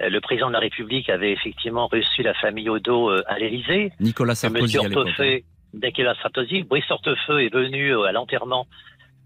[0.00, 3.92] le président de la République avait effectivement reçu la famille Odo euh, à l'Élysée.
[4.00, 5.08] Nicolas Sarkozy à l'époque.
[5.18, 5.38] hein.
[5.74, 8.66] Nicolas Sarkozy, Brice Hortefeux est venu à l'enterrement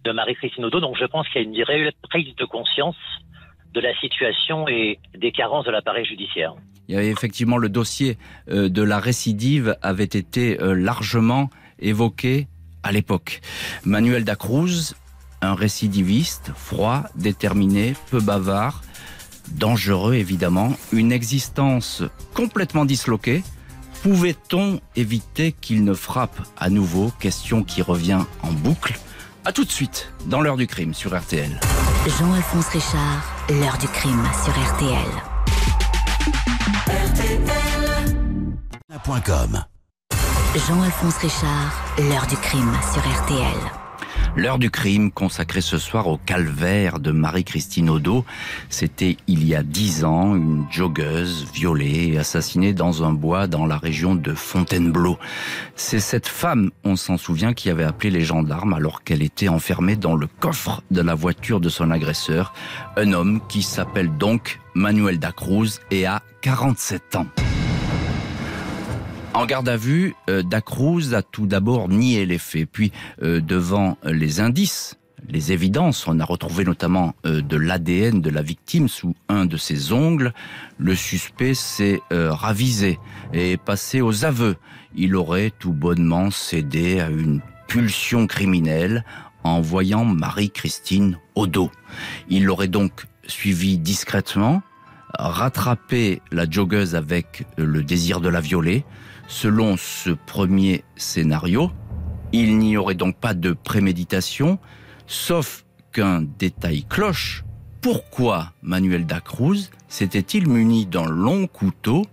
[0.05, 2.97] de Marie-Christine Odo, donc je pense qu'il y a une réelle prise de conscience
[3.73, 6.55] de la situation et des carences de l'appareil judiciaire.
[6.89, 8.19] Il y avait effectivement le dossier
[8.51, 12.49] euh, de la récidive avait été euh, largement évoqué
[12.83, 13.41] à l'époque.
[13.85, 14.95] Manuel Dacruz,
[15.41, 18.83] un récidiviste, froid, déterminé, peu bavard,
[19.51, 22.03] dangereux évidemment, une existence
[22.35, 23.43] complètement disloquée.
[24.03, 27.13] Pouvait-on éviter qu'il ne frappe à nouveau?
[27.21, 28.99] Question qui revient en boucle.
[29.45, 31.61] À tout de suite dans l'heure du crime sur RTL.
[32.19, 35.32] Jean-Alphonse Richard, l'heure du crime sur RTL.
[40.69, 43.73] Jean-Alphonse Richard, l'heure du crime sur RTL.
[44.37, 48.27] L'heure du crime consacrée ce soir au calvaire de Marie-Christine Odo.
[48.69, 53.65] C'était il y a dix ans, une joggeuse violée et assassinée dans un bois dans
[53.65, 55.17] la région de Fontainebleau.
[55.75, 59.97] C'est cette femme, on s'en souvient, qui avait appelé les gendarmes alors qu'elle était enfermée
[59.97, 62.53] dans le coffre de la voiture de son agresseur.
[62.99, 67.27] Un homme qui s'appelle donc Manuel Dacruz et a 47 ans.
[69.35, 72.93] En garde à vue, euh, Dacruz a tout d'abord nié les faits, puis
[73.23, 78.43] euh, devant les indices, les évidences, on a retrouvé notamment euh, de l'ADN de la
[78.43, 80.35] victime sous un de ses ongles,
[80.77, 82.99] le suspect s'est ravisé
[83.33, 84.57] et passé aux aveux.
[84.95, 89.05] Il aurait tout bonnement cédé à une pulsion criminelle
[89.45, 91.71] en voyant Marie-Christine au dos.
[92.29, 94.63] Il l'aurait donc suivi discrètement,
[95.19, 98.85] rattrapé la joggeuse avec le désir de la violer,
[99.33, 101.73] Selon ce premier scénario,
[102.33, 104.59] il n'y aurait donc pas de préméditation,
[105.07, 107.43] sauf qu'un détail cloche.
[107.81, 112.05] Pourquoi Manuel Dacruz s'était-il muni d'un long couteau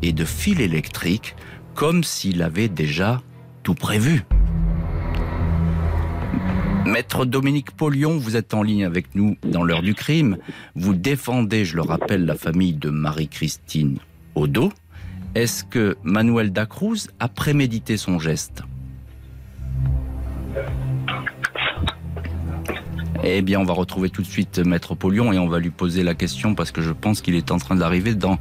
[0.00, 1.34] et de fil électrique
[1.74, 3.20] comme s'il avait déjà
[3.64, 4.22] tout prévu?
[6.86, 10.38] Maître Dominique Polion, vous êtes en ligne avec nous dans l'heure du crime.
[10.76, 13.98] Vous défendez, je le rappelle, la famille de Marie-Christine
[14.36, 14.72] Odo.
[15.36, 18.62] Est-ce que Manuel Dacruz a prémédité son geste?
[23.22, 26.02] Eh bien, on va retrouver tout de suite Maître Polion et on va lui poser
[26.02, 28.38] la question parce que je pense qu'il est en train d'arriver dans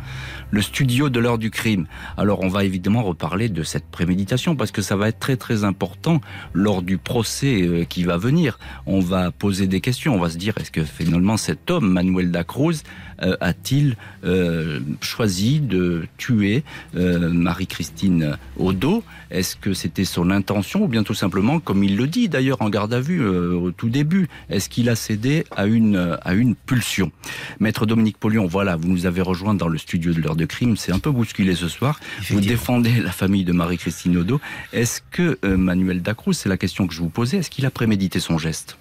[0.52, 1.86] le studio de l'heure du crime.
[2.16, 5.66] Alors, on va évidemment reparler de cette préméditation parce que ça va être très très
[5.66, 6.22] important
[6.54, 8.58] lors du procès euh, qui va venir.
[8.86, 10.16] On va poser des questions.
[10.16, 12.84] On va se dire est-ce que finalement cet homme, Manuel Dacruz,
[13.22, 16.64] euh, a-t-il euh, choisi de tuer
[16.96, 22.08] euh, Marie-Christine Odo Est-ce que c'était son intention ou bien tout simplement, comme il le
[22.08, 24.28] dit d'ailleurs en garde à vue euh, au tout début,
[24.70, 27.12] qu'il a cédé à une, à une pulsion.
[27.60, 30.78] Maître Dominique Polion, voilà, vous nous avez rejoint dans le studio de l'heure de crime,
[30.78, 32.00] c'est un peu bousculé ce soir.
[32.30, 34.40] Vous défendez la famille de Marie-Christine Odo.
[34.74, 37.72] Est-ce que euh, Manuel Dacruz, c'est la question que je vous posais, est-ce qu'il a
[37.72, 38.78] prémédité son geste?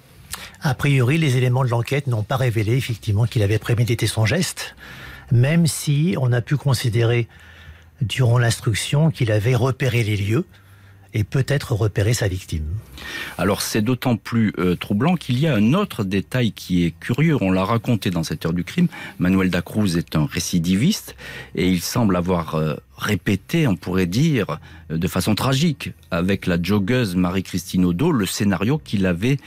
[0.60, 4.76] A priori, les éléments de l'enquête n'ont pas révélé effectivement qu'il avait prémédité son geste,
[5.32, 7.28] même si on a pu considérer
[8.00, 10.44] durant l'instruction qu'il avait repéré les lieux
[11.14, 12.66] et peut-être repéré sa victime.
[13.38, 17.36] Alors c'est d'autant plus euh, troublant qu'il y a un autre détail qui est curieux.
[17.40, 18.88] On l'a raconté dans cette heure du crime.
[19.18, 21.16] Manuel Dacruz est un récidiviste
[21.54, 24.58] et il semble avoir euh, répété, on pourrait dire,
[24.90, 29.38] euh, de façon tragique, avec la joggeuse Marie-Christine Odo, le scénario qu'il avait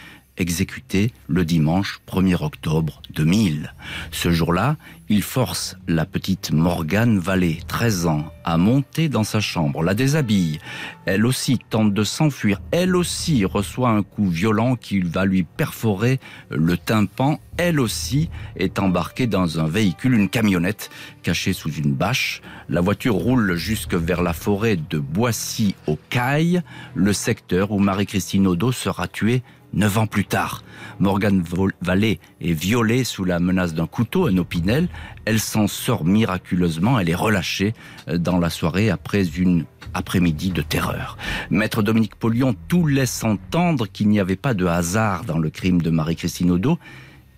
[0.42, 3.74] exécuté le dimanche 1er octobre 2000.
[4.12, 4.76] Ce jour-là,
[5.08, 10.60] il force la petite Morgane Vallée, 13 ans, à monter dans sa chambre, la déshabille.
[11.06, 12.60] Elle aussi tente de s'enfuir.
[12.72, 17.40] Elle aussi reçoit un coup violent qui va lui perforer le tympan.
[17.58, 20.90] Elle aussi est embarquée dans un véhicule, une camionnette,
[21.24, 22.42] cachée sous une bâche.
[22.70, 26.62] La voiture roule jusque vers la forêt de Boissy aux Cailles,
[26.96, 29.44] le secteur où Marie-Christine Odo sera tuée
[29.74, 30.64] Neuf ans plus tard,
[31.00, 31.44] Morgane
[31.82, 34.90] Vallée est violée sous la menace d'un couteau, un opinel.
[35.26, 37.00] Elle s'en sort miraculeusement.
[37.00, 37.74] Elle est relâchée
[38.08, 41.18] dans la soirée après une après-midi de terreur.
[41.50, 45.82] Maître Dominique Polion, tout laisse entendre qu'il n'y avait pas de hasard dans le crime
[45.82, 46.78] de Marie-Christine Odo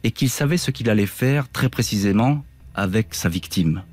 [0.03, 2.43] et qu'il savait ce qu'il allait faire très précisément
[2.75, 3.83] avec sa victime.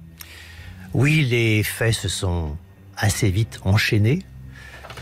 [0.93, 2.57] Oui, les faits se sont
[2.97, 4.21] assez vite enchaînés.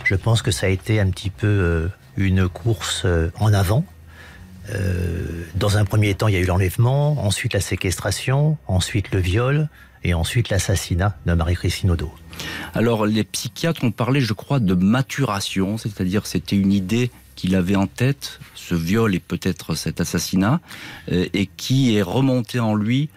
[0.04, 3.84] Je pense que ça a été un petit peu euh, une course euh, en avant.
[4.70, 9.20] Euh, dans un premier temps, il y a eu l'enlèvement, ensuite la séquestration, ensuite le
[9.20, 9.68] viol
[10.04, 12.12] et ensuite l'assassinat de Marie-Christine Odo.
[12.74, 17.76] Alors les psychiatres ont parlé, je crois, de maturation, c'est-à-dire c'était une idée qu'il avait
[17.76, 20.60] en tête, ce viol et peut-être cet assassinat,
[21.10, 23.08] euh, et qui est remonté en lui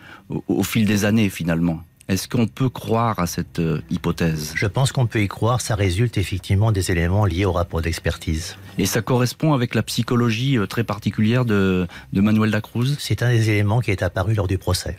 [0.48, 1.84] au, fil des années finalement.
[2.08, 4.54] Est-ce qu'on peut croire à cette euh, hypothèse?
[4.56, 8.58] Je pense qu'on peut y croire, ça résulte effectivement des éléments liés au rapport d'expertise.
[8.78, 12.96] Et ça correspond avec la psychologie euh, très particulière de, de Manuel Dacruz?
[13.00, 14.98] C'est un des éléments qui est apparu lors du procès.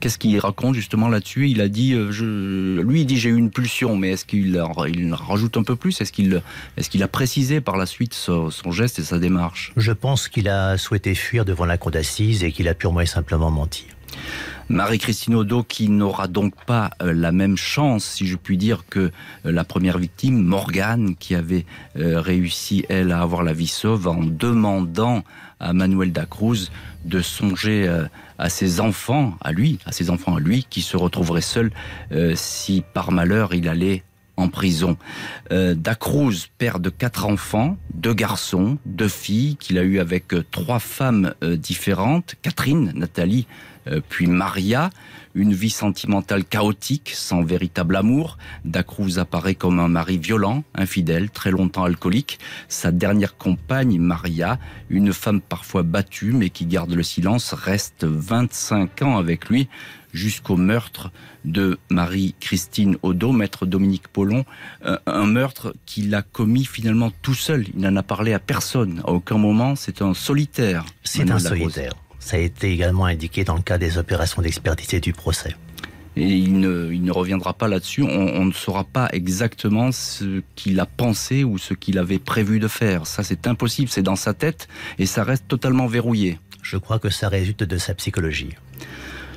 [0.00, 1.48] Qu'est-ce qu'il raconte justement là-dessus?
[1.48, 4.62] Il a dit, euh, je, lui, il dit j'ai eu une pulsion, mais est-ce qu'il
[4.88, 6.00] il rajoute un peu plus?
[6.00, 6.42] Est-ce qu'il
[6.76, 9.72] est qu'il a précisé par la suite son, geste et sa démarche?
[9.76, 13.06] Je pense qu'il a souhaité fuir devant la cour d'assises et qu'il a purement et
[13.06, 13.86] simplement menti.
[14.68, 19.00] Marie-Christine Odo qui n'aura donc pas euh, la même chance, si je puis dire, que
[19.00, 24.22] euh, la première victime, Morgane, qui avait réussi, elle, à avoir la vie sauve en
[24.22, 25.22] demandant
[25.60, 26.70] à Manuel Dacruz
[27.04, 28.04] de songer euh,
[28.38, 31.70] à ses enfants, à lui, à ses enfants à lui, qui se retrouveraient seuls
[32.12, 34.02] euh, si par malheur il allait
[34.36, 34.96] en prison.
[35.52, 40.80] Euh, Dacruz, père de quatre enfants, deux garçons, deux filles, qu'il a eu avec trois
[40.80, 43.46] femmes différentes, Catherine, Nathalie,
[44.08, 44.90] puis Maria
[45.34, 48.38] une vie sentimentale chaotique, sans véritable amour.
[48.64, 52.38] Dacruz apparaît comme un mari violent, infidèle, très longtemps alcoolique.
[52.68, 59.02] Sa dernière compagne, Maria, une femme parfois battue mais qui garde le silence, reste 25
[59.02, 59.68] ans avec lui
[60.12, 61.10] jusqu'au meurtre
[61.44, 64.44] de Marie-Christine Odo, maître Dominique Paulon,
[64.86, 67.66] euh, un meurtre qu'il a commis finalement tout seul.
[67.74, 69.74] Il n'en a parlé à personne, à aucun moment.
[69.74, 70.84] C'est un solitaire.
[71.02, 71.94] C'est un solitaire.
[72.24, 75.54] Ça a été également indiqué dans le cas des opérations d'expertise et du procès.
[76.16, 78.02] Et il ne, reviendra pas là-dessus.
[78.02, 82.66] On, ne saura pas exactement ce qu'il a pensé ou ce qu'il avait prévu de
[82.66, 83.06] faire.
[83.06, 83.90] Ça, c'est impossible.
[83.90, 86.38] C'est dans sa tête et ça reste totalement verrouillé.
[86.62, 88.54] Je crois que ça résulte de sa psychologie.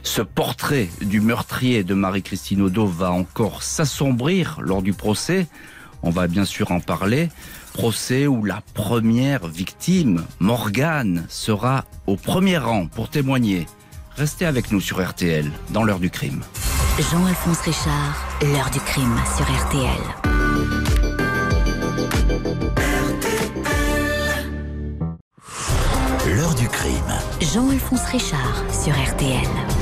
[0.01, 5.47] Ce portrait du meurtrier de Marie-Christine Odo va encore s'assombrir lors du procès.
[6.03, 7.27] On va bien sûr en parler
[7.77, 13.67] procès où la première victime, Morgane, sera au premier rang pour témoigner.
[14.15, 16.41] Restez avec nous sur RTL, dans l'heure du crime.
[16.97, 20.01] Jean-Alphonse Richard, l'heure du crime sur RTL.
[26.35, 27.13] L'heure du crime.
[27.53, 29.76] Jean-Alphonse Richard sur RTL.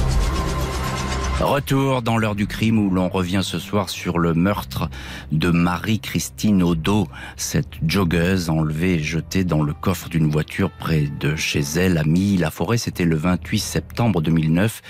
[1.41, 4.89] Retour dans l'heure du crime où l'on revient ce soir sur le meurtre
[5.33, 11.35] de Marie-Christine Odo, cette joggeuse enlevée et jetée dans le coffre d'une voiture près de
[11.35, 12.77] chez elle à Milly-la-Forêt.
[12.77, 14.81] C'était le 28 septembre 2009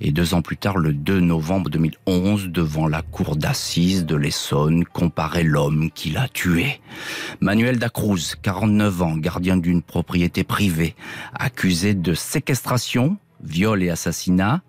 [0.00, 4.86] et deux ans plus tard, le 2 novembre 2011, devant la cour d'assises de l'Essonne,
[4.86, 6.80] comparait l'homme qui l'a tué.
[7.40, 10.96] Manuel Dacruz, 49 ans, gardien d'une propriété privée,
[11.34, 14.62] accusé de séquestration, viol et assassinat,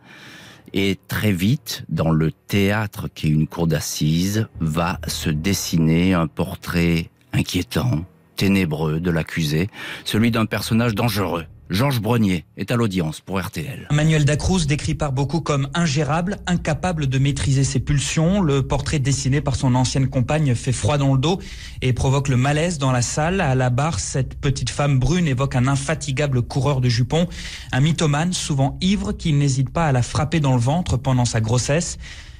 [0.73, 6.27] et très vite, dans le théâtre qui est une cour d'assises, va se dessiner un
[6.27, 9.69] portrait inquiétant, ténébreux de l'accusé,
[10.03, 13.87] celui d'un personnage dangereux, Georges Brenier est à l'audience pour RTL.
[13.91, 18.41] Manuel Dacruz décrit par beaucoup comme ingérable, incapable de maîtriser ses pulsions.
[18.41, 21.39] Le portrait dessiné par son ancienne compagne fait froid dans le dos
[21.81, 23.39] et provoque le malaise dans la salle.
[23.39, 27.27] À la barre, cette petite femme brune évoque un infatigable coureur de jupons,
[27.71, 31.39] un mythomane souvent ivre qui n'hésite pas à la frapper dans le ventre pendant sa
[31.39, 31.97] grossesse.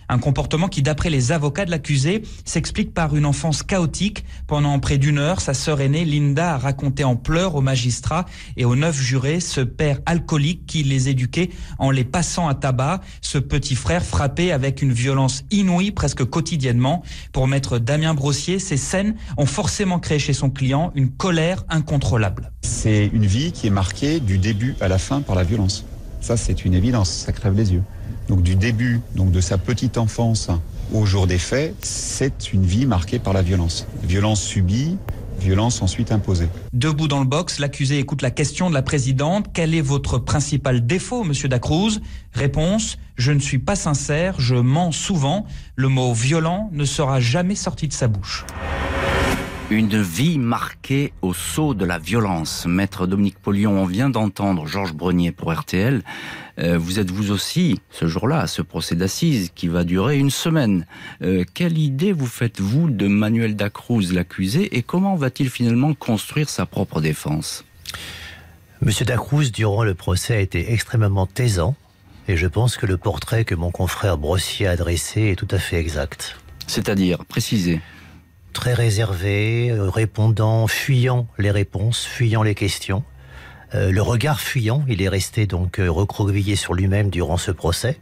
[0.10, 4.26] Un comportement qui, d'après les avocats de l'accusé, s'explique par une enfance chaotique.
[4.48, 8.26] Pendant près d'une heure, sa sœur aînée, Linda, a raconté en pleurs aux magistrats
[8.58, 13.02] et aux neuf jurés ce père alcoolique qui les éduquait en les passant à tabac,
[13.22, 17.04] ce petit frère frappé avec une violence inouïe presque quotidiennement.
[17.32, 22.52] Pour maître Damien Brossier, ces scènes ont forcément créé chez son client une colère incontrôlable.
[22.64, 25.86] C'est une vie qui est marquée du début à la fin par la violence.
[26.20, 27.84] Ça, c'est une évidence, ça crève les yeux.
[28.30, 30.50] Donc du début, donc de sa petite enfance
[30.94, 33.88] au jour des faits, c'est une vie marquée par la violence.
[34.04, 34.98] Violence subie,
[35.40, 36.48] violence ensuite imposée.
[36.74, 39.48] Debout dans le box, l'accusé écoute la question de la présidente.
[39.54, 42.00] Quel est votre principal défaut, monsieur Dacruz?
[42.34, 45.46] Réponse Je ne suis pas sincère, je mens souvent.
[45.76, 48.46] Le mot violent ne sera jamais sorti de sa bouche.
[49.72, 52.66] Une vie marquée au sceau de la violence.
[52.66, 56.04] Maître Dominique Polion, on vient d'entendre Georges Brenier pour RTL.
[56.60, 60.30] Euh, vous êtes vous aussi, ce jour-là, à ce procès d'assises qui va durer une
[60.30, 60.86] semaine.
[61.22, 66.66] Euh, quelle idée vous faites-vous de Manuel Dacruz, l'accusé, et comment va-t-il finalement construire sa
[66.66, 67.64] propre défense?
[68.82, 71.78] Monsieur Dacruz, durant le procès, a été extrêmement taisant,
[72.28, 75.60] et je pense que le portrait que mon confrère Brossier a dressé est tout à
[75.60, 76.36] fait exact.
[76.68, 77.80] C'est-à-dire, précisez
[78.52, 83.04] très réservé, euh, répondant, fuyant les réponses, fuyant les questions.
[83.74, 87.98] Euh, le regard fuyant, il est resté donc euh, recroquevillé sur lui-même durant ce procès.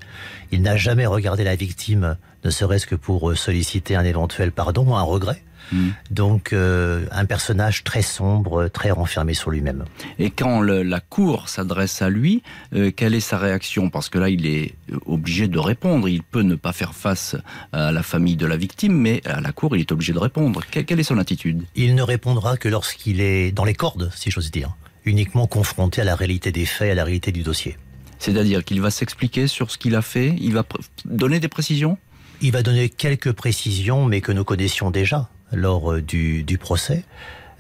[0.52, 5.04] Il n'a jamais regardé la victime, ne serait-ce que pour solliciter un éventuel pardon, un
[5.04, 5.44] regret.
[5.72, 5.90] Hmm.
[6.12, 9.86] Donc euh, un personnage très sombre, très renfermé sur lui-même.
[10.18, 12.44] Et quand la cour s'adresse à lui,
[12.74, 13.90] euh, quelle est sa réaction?
[13.90, 16.08] Parce que là, il est obligé de répondre.
[16.10, 17.36] Il peut ne pas faire face
[17.72, 20.62] à la famille de la victime, mais à la cour, il est obligé de répondre.
[20.70, 21.64] quelle est son attitude?
[21.76, 26.04] Il ne répondra que lorsqu'il est dans les cordes, si j'ose dire, uniquement confronté à
[26.04, 27.78] la réalité des faits, à la réalité du dossier.
[28.20, 30.66] C'est-à-dire qu'il va s'expliquer sur ce qu'il a fait, il va
[31.06, 31.98] donner des précisions?
[32.42, 37.04] Il va donner quelques précisions, mais que nous connaissions déjà lors euh, du, procès.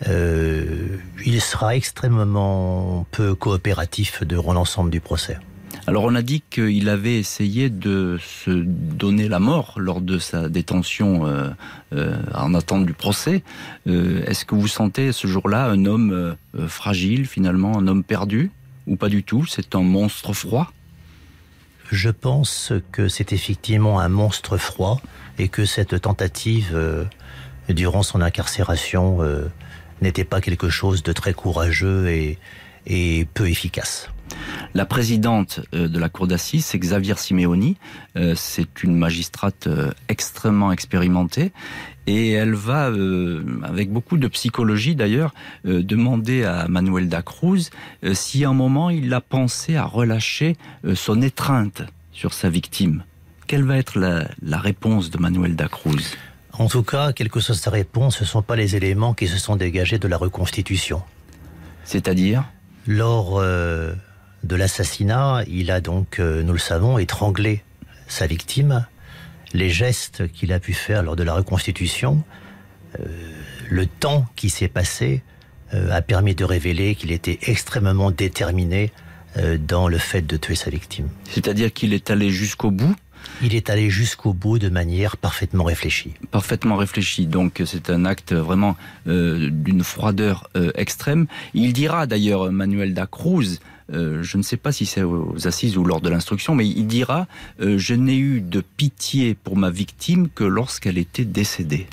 [0.08, 5.38] Euh, il sera extrêmement peu coopératif durant l'ensemble du procès.
[5.88, 10.48] Alors on a dit qu'il avait essayé de se donner la mort lors de sa
[10.48, 13.44] détention euh, en attente du procès.
[13.88, 16.36] Est-ce que vous sentez ce jour-là un homme
[16.68, 18.52] fragile finalement, un homme perdu
[18.88, 19.46] ou pas du tout?
[19.48, 20.72] C'est un monstre froid?
[21.92, 25.02] Je pense que c'est effectivement un monstre froid
[25.40, 27.08] et que cette tentative,
[27.74, 29.50] durant son incarcération, euh,
[30.02, 32.38] n'était pas quelque chose de très courageux et,
[33.36, 34.10] peu efficace.
[34.74, 37.78] La présidente euh, de la cour d'assises, c'est Xavier Simeoni.
[38.16, 41.52] Euh, c'est une magistrate euh, extrêmement expérimentée
[42.08, 42.92] et elle va,
[43.62, 45.32] avec beaucoup de psychologie d'ailleurs,
[45.64, 47.70] demander à Manuel da Cruz
[48.14, 50.56] si à un moment il a pensé à relâcher
[50.96, 53.04] son étreinte sur sa victime.
[53.46, 56.02] Quelle va être la, la réponse de Manuel da Cruz
[56.60, 59.28] En tout cas, quelle que soit sa réponse, ce ne sont pas les éléments qui
[59.28, 61.02] se sont dégagés de la reconstitution.
[61.86, 62.44] C'est-à-dire?
[62.86, 63.42] Lors
[64.44, 67.64] de l'assassinat, il a donc, euh, nous le savons, étranglé
[68.08, 68.86] sa victime.
[69.54, 72.24] Les gestes qu'il a pu faire lors de la reconstitution,
[73.00, 73.06] euh,
[73.70, 75.24] le temps qui s'est passé
[75.74, 78.92] euh, a permis de révéler qu'il était extrêmement déterminé
[79.60, 81.08] dans le fait de tuer sa victime.
[81.30, 82.96] C'est-à-dire qu'il est allé jusqu'au bout?
[83.42, 86.14] Il est allé jusqu'au bout de manière parfaitement réfléchie.
[86.32, 87.26] Parfaitement réfléchie.
[87.26, 88.76] Donc c'est un acte vraiment
[89.06, 91.28] d'une froideur extrême.
[91.54, 93.60] Il dira d'ailleurs Manuel da Cruz
[93.94, 96.88] euh, je ne sais pas si c'est aux assises ou lors de l'instruction, mais il
[96.88, 97.28] dira
[97.60, 101.88] euh, Je n'ai eu de pitié pour ma victime que lorsqu'elle était décédée.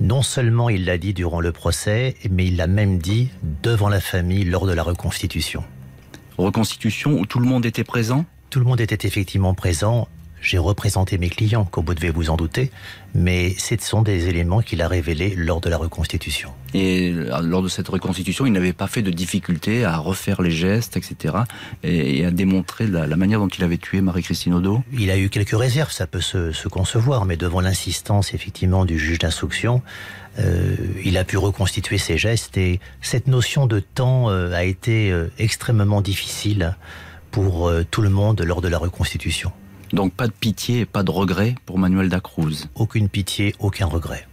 [0.00, 3.30] Non seulement il l'a dit durant le procès, mais il l'a même dit
[3.62, 5.64] devant la famille lors de la reconstitution.
[6.36, 8.24] Reconstitution où tout le monde était présent?
[8.50, 10.08] Tout le monde était effectivement présent
[10.40, 12.70] j'ai représenté mes clients, comme vous devez vous en douter,
[13.14, 16.50] mais ce sont des éléments qu'il a révélés lors de la reconstitution.
[16.74, 20.50] Et euh, lors de cette reconstitution, il n'avait pas fait de difficulté à refaire les
[20.50, 21.34] gestes, etc.,
[21.82, 25.56] et à démontrer la, manière dont il avait tué Marie-Christine Odo Il a eu quelques
[25.56, 29.82] réserves, ça peut se, concevoir, mais devant l'insistance, effectivement, du juge d'instruction,
[30.38, 35.14] euh, il a pu reconstituer ses gestes, et cette notion de temps euh, a été
[35.38, 36.76] extrêmement difficile
[37.30, 39.52] pour tout le monde lors de la reconstitution.
[39.92, 42.68] Donc pas de pitié et pas de regret pour Manuel Dacruz.
[42.74, 44.26] Aucune pitié, aucun regret.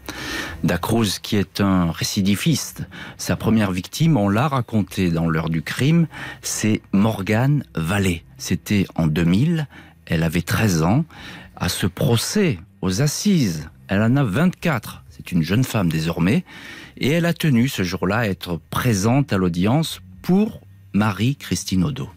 [0.63, 2.83] Dacruz qui est un récidiviste.
[3.17, 6.07] Sa première victime, on l'a raconté dans l'heure du crime,
[6.41, 8.23] c'est Morgane Vallée.
[8.37, 9.67] C'était en 2000,
[10.05, 11.05] elle avait 13 ans.
[11.55, 15.03] À ce procès, aux assises, elle en a 24.
[15.09, 16.43] C'est une jeune femme désormais.
[16.97, 20.61] Et elle a tenu ce jour-là à être présente à l'audience pour
[20.93, 22.09] Marie-Christine Odo.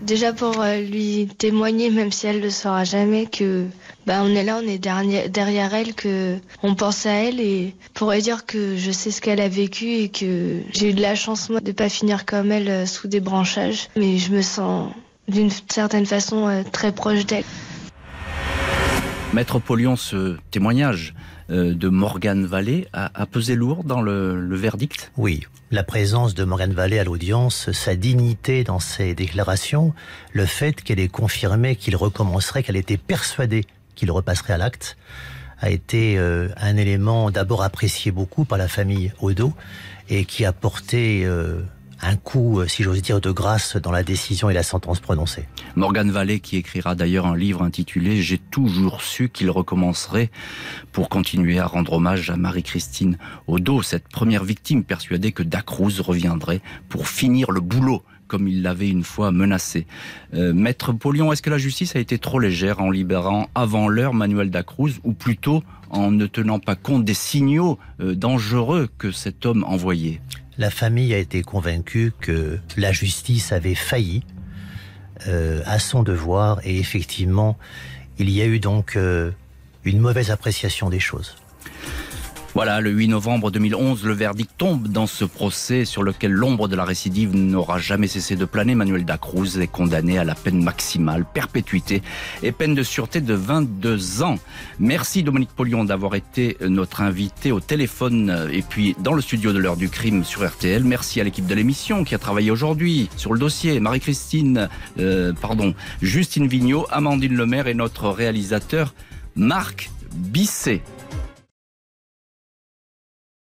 [0.00, 3.64] Déjà pour euh, lui témoigner, même si elle ne le saura jamais, que
[4.06, 8.12] bah, on est là, on est derrière elle, que on pense à elle et pour
[8.12, 11.14] lui dire que je sais ce qu'elle a vécu et que j'ai eu de la
[11.14, 14.92] chance moi de pas finir comme elle euh, sous des branchages, mais je me sens
[15.28, 17.44] d'une certaine façon euh, très proche d'elle.
[19.32, 21.14] Maître Polion, ce témoignage
[21.48, 27.00] de Morgane Vallée a, pesé lourd dans le verdict Oui, la présence de Morgane Vallée
[27.00, 29.94] à l'audience, sa dignité dans ses déclarations,
[30.32, 33.64] le fait qu'elle ait confirmé qu'il recommencerait, qu'elle était persuadée
[33.96, 34.96] qu'il repasserait à l'acte,
[35.58, 39.54] a été euh, un élément d'abord apprécié beaucoup par la famille Odo
[40.08, 41.62] et qui a porté euh,
[42.02, 45.46] un coup, euh, si j'ose dire, de grâce dans la décision et la sentence prononcée.
[45.76, 50.30] Morgan Vallée qui écrira d'ailleurs un livre intitulé J'ai toujours su qu'il recommencerait
[50.92, 56.60] pour continuer à rendre hommage à Marie-Christine Odo, cette première victime persuadée que Dacruz reviendrait
[56.88, 59.86] pour finir le boulot comme il l'avait une fois menacé.
[60.34, 64.14] Euh, Maître Polion, est-ce que la justice a été trop légère en libérant avant l'heure
[64.14, 69.46] Manuel Dacruz ou plutôt en ne tenant pas compte des signaux euh, dangereux que cet
[69.46, 70.20] homme envoyait?
[70.58, 74.24] La famille a été convaincue que la justice avait failli
[75.26, 77.58] euh, à son devoir et effectivement,
[78.18, 79.30] il y a eu donc euh,
[79.84, 81.36] une mauvaise appréciation des choses.
[82.56, 86.74] Voilà, le 8 novembre 2011, le verdict tombe dans ce procès sur lequel l'ombre de
[86.74, 88.74] la récidive n'aura jamais cessé de planer.
[88.74, 92.00] Manuel Dacruz est condamné à la peine maximale, perpétuité
[92.42, 94.38] et peine de sûreté de 22 ans.
[94.78, 99.58] Merci Dominique Polion d'avoir été notre invité au téléphone et puis dans le studio de
[99.58, 100.82] l'heure du crime sur RTL.
[100.82, 103.80] Merci à l'équipe de l'émission qui a travaillé aujourd'hui sur le dossier.
[103.80, 108.94] Marie-Christine, euh, pardon, Justine Vignot, Amandine Lemaire et notre réalisateur
[109.34, 110.80] Marc Bisset.